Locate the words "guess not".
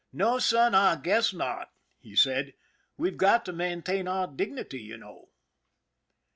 0.95-1.69